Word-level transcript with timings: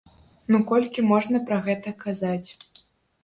Ну 0.53 0.59
колькі 0.71 1.03
можна 1.11 1.41
пра 1.49 1.59
гэта 1.67 1.93
казаць. 2.03 2.49